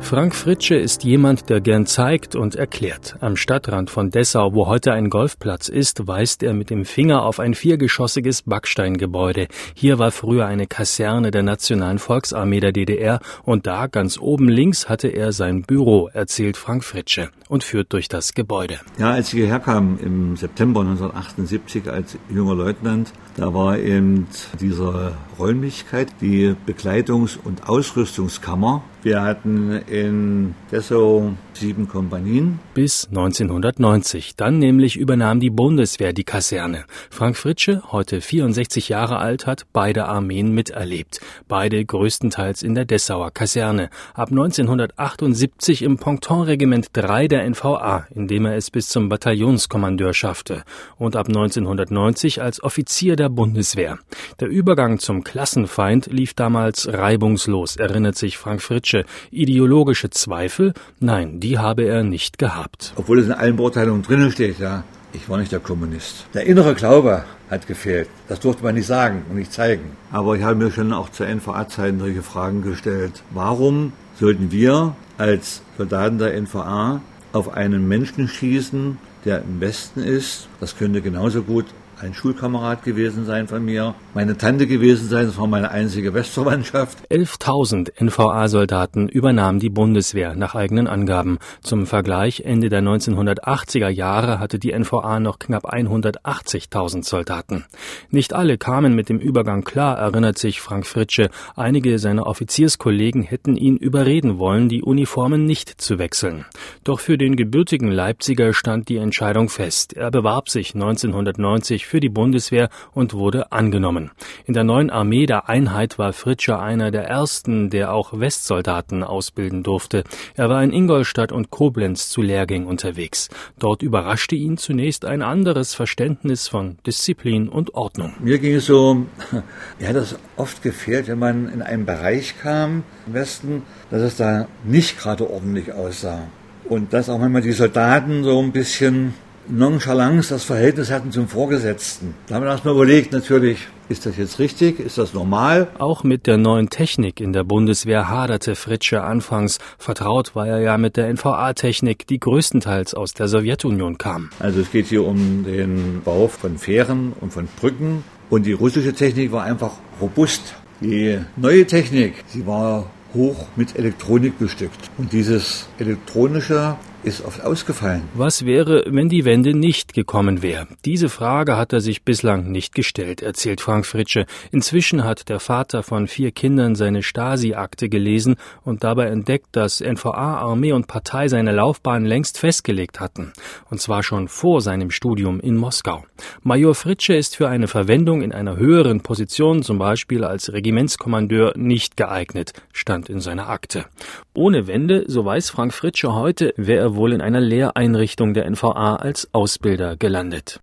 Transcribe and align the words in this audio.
Frank 0.00 0.36
Fritsche 0.36 0.76
ist 0.76 1.02
jemand, 1.02 1.48
der 1.48 1.60
gern 1.60 1.84
zeigt 1.84 2.36
und 2.36 2.54
erklärt. 2.54 3.16
Am 3.20 3.34
Stadtrand 3.34 3.90
von 3.90 4.10
Dessau, 4.10 4.54
wo 4.54 4.68
heute 4.68 4.92
ein 4.92 5.10
Golfplatz 5.10 5.68
ist, 5.68 6.06
weist 6.06 6.44
er 6.44 6.54
mit 6.54 6.70
dem 6.70 6.84
Finger 6.84 7.24
auf 7.24 7.40
ein 7.40 7.54
viergeschossiges 7.54 8.42
Backsteingebäude. 8.42 9.48
Hier 9.74 9.98
war 9.98 10.12
früher 10.12 10.46
eine 10.46 10.68
Kaserne 10.68 11.32
der 11.32 11.42
Nationalen 11.42 11.98
Volksarmee 11.98 12.60
der 12.60 12.72
DDR 12.72 13.20
und 13.42 13.66
da 13.66 13.88
ganz 13.88 14.18
oben 14.18 14.48
links 14.48 14.88
hatte 14.88 15.08
er 15.08 15.32
sein 15.32 15.62
Büro, 15.62 16.08
erzählt 16.12 16.56
Frank 16.56 16.84
Fritsche 16.84 17.30
und 17.48 17.64
führt 17.64 17.92
durch 17.92 18.08
das 18.08 18.34
Gebäude. 18.34 18.78
Ja, 18.98 19.10
als 19.12 19.28
ich 19.28 19.40
hierher 19.40 19.60
kam 19.60 19.98
im 20.00 20.36
September 20.36 20.80
1978 20.80 21.90
als 21.90 22.16
junger 22.28 22.54
Leutnant, 22.54 23.12
da 23.36 23.52
war 23.52 23.78
eben 23.78 24.26
diese 24.60 25.12
Räumlichkeit 25.38 26.08
die 26.20 26.54
Bekleidungs- 26.66 27.38
und 27.42 27.68
Ausrüstungskammer. 27.68 28.82
Wir 29.02 29.22
hatten 29.22 29.82
in 29.86 30.54
Dessau 30.70 31.32
sieben 31.58 31.88
Kompanien. 31.88 32.58
Bis 32.74 33.08
1990. 33.08 34.36
Dann 34.36 34.58
nämlich 34.58 34.96
übernahm 34.96 35.40
die 35.40 35.50
Bundeswehr 35.50 36.12
die 36.12 36.24
Kaserne. 36.24 36.84
Frank 37.10 37.36
Fritsche, 37.36 37.82
heute 37.90 38.20
64 38.20 38.88
Jahre 38.88 39.18
alt, 39.18 39.46
hat 39.46 39.66
beide 39.72 40.06
Armeen 40.06 40.52
miterlebt. 40.52 41.20
Beide 41.48 41.84
größtenteils 41.84 42.62
in 42.62 42.74
der 42.74 42.84
Dessauer 42.84 43.30
Kaserne. 43.30 43.90
Ab 44.14 44.30
1978 44.30 45.82
im 45.82 45.96
Pontonregiment 45.98 46.88
3 46.92 47.28
der 47.28 47.48
NVA, 47.48 48.06
in 48.14 48.28
dem 48.28 48.46
er 48.46 48.56
es 48.56 48.70
bis 48.70 48.88
zum 48.88 49.08
Bataillonskommandeur 49.08 50.14
schaffte. 50.14 50.62
Und 50.96 51.16
ab 51.16 51.28
1990 51.28 52.42
als 52.42 52.62
Offizier 52.62 53.16
der 53.16 53.28
Bundeswehr. 53.28 53.98
Der 54.40 54.48
Übergang 54.48 54.98
zum 54.98 55.24
Klassenfeind 55.24 56.06
lief 56.06 56.34
damals 56.34 56.88
reibungslos, 56.92 57.76
erinnert 57.76 58.16
sich 58.16 58.38
Frank 58.38 58.62
Fritsche. 58.62 59.04
Ideologische 59.30 60.10
Zweifel? 60.10 60.74
Nein, 61.00 61.40
die 61.46 61.58
habe 61.58 61.84
er 61.84 62.02
nicht 62.02 62.38
gehabt. 62.38 62.92
Obwohl 62.96 63.20
es 63.20 63.26
in 63.26 63.32
allen 63.32 63.54
Beurteilungen 63.54 64.02
drinnen 64.02 64.32
steht, 64.32 64.58
ja, 64.58 64.82
ich 65.12 65.28
war 65.28 65.38
nicht 65.38 65.52
der 65.52 65.60
Kommunist. 65.60 66.26
Der 66.34 66.44
innere 66.44 66.74
Glaube 66.74 67.24
hat 67.48 67.68
gefehlt. 67.68 68.08
Das 68.26 68.40
durfte 68.40 68.64
man 68.64 68.74
nicht 68.74 68.88
sagen 68.88 69.22
und 69.30 69.36
nicht 69.36 69.52
zeigen. 69.52 69.92
Aber 70.10 70.36
ich 70.36 70.42
habe 70.42 70.56
mir 70.56 70.72
schon 70.72 70.92
auch 70.92 71.08
zu 71.08 71.22
NVA-Zeiten 71.24 72.00
solche 72.00 72.22
Fragen 72.22 72.62
gestellt. 72.62 73.22
Warum 73.30 73.92
sollten 74.18 74.50
wir 74.50 74.96
als 75.18 75.62
Soldaten 75.78 76.18
der 76.18 76.34
NVA 76.40 77.00
auf 77.32 77.54
einen 77.54 77.86
Menschen 77.86 78.26
schießen, 78.26 78.98
der 79.24 79.42
im 79.42 79.60
Westen 79.60 80.00
ist? 80.02 80.48
Das 80.58 80.76
könnte 80.76 81.00
genauso 81.00 81.42
gut 81.42 81.66
ein 81.98 82.12
Schulkamerad 82.12 82.84
gewesen 82.84 83.24
sein 83.24 83.48
von 83.48 83.64
mir, 83.64 83.94
meine 84.12 84.36
Tante 84.36 84.66
gewesen 84.66 85.08
sein, 85.08 85.26
das 85.26 85.38
war 85.38 85.46
meine 85.46 85.70
einzige 85.70 86.12
Westverwandtschaft. 86.12 86.98
11.000 87.10 88.02
NVA-Soldaten 88.02 89.08
übernahm 89.08 89.60
die 89.60 89.70
Bundeswehr 89.70 90.34
nach 90.34 90.54
eigenen 90.54 90.88
Angaben. 90.88 91.38
Zum 91.62 91.86
Vergleich, 91.86 92.40
Ende 92.40 92.68
der 92.68 92.82
1980er 92.82 93.88
Jahre 93.88 94.40
hatte 94.40 94.58
die 94.58 94.78
NVA 94.78 95.20
noch 95.20 95.38
knapp 95.38 95.72
180.000 95.72 97.04
Soldaten. 97.04 97.64
Nicht 98.10 98.34
alle 98.34 98.58
kamen 98.58 98.94
mit 98.94 99.08
dem 99.08 99.18
Übergang 99.18 99.64
klar, 99.64 99.96
erinnert 99.96 100.36
sich 100.36 100.60
Frank 100.60 100.86
Fritsche. 100.86 101.30
Einige 101.54 101.98
seiner 101.98 102.26
Offizierskollegen 102.26 103.22
hätten 103.22 103.56
ihn 103.56 103.76
überreden 103.76 104.38
wollen, 104.38 104.68
die 104.68 104.82
Uniformen 104.82 105.44
nicht 105.44 105.80
zu 105.80 105.98
wechseln. 105.98 106.44
Doch 106.84 107.00
für 107.00 107.16
den 107.16 107.36
gebürtigen 107.36 107.90
Leipziger 107.90 108.52
stand 108.52 108.90
die 108.90 108.98
Entscheidung 108.98 109.48
fest. 109.48 109.94
Er 109.94 110.10
bewarb 110.10 110.50
sich 110.50 110.74
1990 110.74 111.85
für 111.86 112.00
die 112.00 112.08
Bundeswehr 112.08 112.68
und 112.92 113.14
wurde 113.14 113.52
angenommen. 113.52 114.10
In 114.44 114.54
der 114.54 114.64
neuen 114.64 114.90
Armee 114.90 115.26
der 115.26 115.48
Einheit 115.48 115.98
war 115.98 116.12
Fritscher 116.12 116.60
einer 116.60 116.90
der 116.90 117.04
ersten, 117.04 117.70
der 117.70 117.92
auch 117.92 118.18
Westsoldaten 118.18 119.02
ausbilden 119.02 119.62
durfte. 119.62 120.04
Er 120.34 120.48
war 120.48 120.62
in 120.62 120.72
Ingolstadt 120.72 121.32
und 121.32 121.50
Koblenz 121.50 122.08
zu 122.08 122.22
Lehrgängen 122.22 122.66
unterwegs. 122.66 123.28
Dort 123.58 123.82
überraschte 123.82 124.34
ihn 124.34 124.56
zunächst 124.56 125.04
ein 125.04 125.22
anderes 125.22 125.74
Verständnis 125.74 126.48
von 126.48 126.78
Disziplin 126.86 127.48
und 127.48 127.74
Ordnung. 127.74 128.14
Mir 128.20 128.38
ging 128.38 128.54
es 128.54 128.66
so, 128.66 129.06
mir 129.78 129.88
hat 129.88 129.96
das 129.96 130.16
oft 130.36 130.62
gefehlt, 130.62 131.08
wenn 131.08 131.18
man 131.18 131.48
in 131.48 131.62
einen 131.62 131.86
Bereich 131.86 132.34
kam 132.40 132.82
im 133.06 133.14
Westen, 133.14 133.62
dass 133.90 134.02
es 134.02 134.16
da 134.16 134.48
nicht 134.64 134.98
gerade 134.98 135.30
ordentlich 135.30 135.72
aussah. 135.72 136.26
Und 136.68 136.92
dass 136.92 137.08
auch 137.08 137.18
manchmal 137.18 137.42
die 137.42 137.52
Soldaten 137.52 138.24
so 138.24 138.40
ein 138.42 138.50
bisschen 138.50 139.14
Nonchalance 139.48 140.30
das 140.30 140.44
Verhältnis 140.44 140.90
hatten 140.90 141.12
zum 141.12 141.28
Vorgesetzten. 141.28 142.14
Da 142.26 142.34
haben 142.34 142.42
wir 142.42 142.50
erstmal 142.50 142.74
überlegt, 142.74 143.12
natürlich, 143.12 143.68
ist 143.88 144.04
das 144.04 144.16
jetzt 144.16 144.38
richtig? 144.38 144.80
Ist 144.80 144.98
das 144.98 145.14
normal? 145.14 145.68
Auch 145.78 146.02
mit 146.02 146.26
der 146.26 146.36
neuen 146.36 146.68
Technik 146.70 147.20
in 147.20 147.32
der 147.32 147.44
Bundeswehr 147.44 148.08
haderte 148.08 148.56
Fritsche 148.56 149.02
anfangs. 149.02 149.58
Vertraut 149.78 150.34
war 150.34 150.48
er 150.48 150.58
ja 150.58 150.78
mit 150.78 150.96
der 150.96 151.08
NVA-Technik, 151.12 152.06
die 152.06 152.18
größtenteils 152.18 152.94
aus 152.94 153.14
der 153.14 153.28
Sowjetunion 153.28 153.98
kam. 153.98 154.30
Also 154.40 154.60
es 154.60 154.70
geht 154.72 154.86
hier 154.86 155.06
um 155.06 155.44
den 155.44 156.02
Bau 156.04 156.26
von 156.28 156.58
Fähren 156.58 157.12
und 157.20 157.32
von 157.32 157.48
Brücken. 157.60 158.02
Und 158.28 158.46
die 158.46 158.52
russische 158.52 158.92
Technik 158.92 159.30
war 159.30 159.44
einfach 159.44 159.72
robust. 160.00 160.54
Die 160.80 161.18
neue 161.36 161.66
Technik, 161.66 162.24
sie 162.26 162.46
war 162.46 162.90
hoch 163.14 163.46
mit 163.54 163.78
Elektronik 163.78 164.38
bestückt. 164.38 164.90
Und 164.98 165.12
dieses 165.12 165.68
elektronische 165.78 166.76
ist 167.02 167.24
oft 167.24 167.44
ausgefallen. 167.44 168.02
Was 168.14 168.44
wäre, 168.44 168.84
wenn 168.86 169.08
die 169.08 169.24
Wende 169.24 169.54
nicht 169.54 169.94
gekommen 169.94 170.42
wäre? 170.42 170.66
Diese 170.84 171.08
Frage 171.08 171.56
hat 171.56 171.72
er 171.72 171.80
sich 171.80 172.02
bislang 172.02 172.50
nicht 172.50 172.74
gestellt, 172.74 173.22
erzählt 173.22 173.60
Frank 173.60 173.86
Fritsche. 173.86 174.26
Inzwischen 174.50 175.04
hat 175.04 175.28
der 175.28 175.40
Vater 175.40 175.82
von 175.82 176.08
vier 176.08 176.32
Kindern 176.32 176.74
seine 176.74 177.02
Stasi-Akte 177.02 177.88
gelesen 177.88 178.36
und 178.64 178.84
dabei 178.84 179.06
entdeckt, 179.06 179.48
dass 179.52 179.80
NVA, 179.80 180.38
Armee 180.38 180.72
und 180.72 180.86
Partei 180.86 181.28
seine 181.28 181.52
Laufbahn 181.52 182.04
längst 182.04 182.38
festgelegt 182.38 183.00
hatten. 183.00 183.32
Und 183.70 183.80
zwar 183.80 184.02
schon 184.02 184.28
vor 184.28 184.60
seinem 184.60 184.90
Studium 184.90 185.40
in 185.40 185.56
Moskau. 185.56 186.04
Major 186.42 186.74
Fritsche 186.74 187.14
ist 187.14 187.36
für 187.36 187.48
eine 187.48 187.68
Verwendung 187.68 188.22
in 188.22 188.32
einer 188.32 188.56
höheren 188.56 189.00
Position, 189.00 189.62
zum 189.62 189.78
Beispiel 189.78 190.24
als 190.24 190.52
Regimentskommandeur, 190.52 191.54
nicht 191.56 191.96
geeignet, 191.96 192.52
stand 192.72 193.08
in 193.08 193.20
seiner 193.20 193.48
Akte. 193.48 193.86
Ohne 194.34 194.66
Wende, 194.66 195.04
so 195.06 195.24
weiß 195.24 195.50
Frank 195.50 195.72
Fritsche 195.72 196.14
heute, 196.14 196.52
wäre 196.56 196.85
er 196.86 196.96
wohl 196.96 197.12
in 197.12 197.20
einer 197.20 197.40
Lehreinrichtung 197.40 198.32
der 198.32 198.48
NVA 198.48 198.96
als 198.96 199.28
Ausbilder 199.32 199.96
gelandet. 199.96 200.60